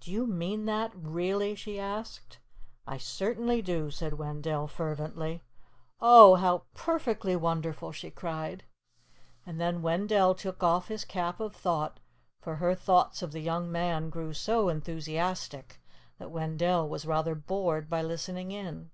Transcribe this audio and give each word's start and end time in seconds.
"Do 0.00 0.10
you 0.10 0.26
mean 0.26 0.66
that? 0.66 0.92
Really?" 0.94 1.54
she 1.54 1.80
asked. 1.80 2.38
"I 2.86 2.98
certainly 2.98 3.62
do," 3.62 3.90
said 3.90 4.18
Wendell 4.18 4.66
fervently. 4.68 5.42
"Oh, 6.02 6.34
how 6.34 6.64
perfectly 6.74 7.34
wonderful!" 7.34 7.90
she 7.90 8.10
cried; 8.10 8.64
and 9.46 9.58
then 9.58 9.80
Wendell 9.80 10.34
took 10.34 10.62
off 10.62 10.88
his 10.88 11.06
Cap 11.06 11.40
of 11.40 11.56
Thought, 11.56 11.98
for 12.42 12.56
her 12.56 12.74
thoughts 12.74 13.22
of 13.22 13.32
the 13.32 13.40
young 13.40 13.72
man 13.72 14.10
grew 14.10 14.34
so 14.34 14.68
enthusiastic 14.68 15.80
that 16.18 16.30
Wendell 16.30 16.86
was 16.86 17.06
rather 17.06 17.34
bored 17.34 17.88
by 17.88 18.02
listening 18.02 18.52
in. 18.52 18.90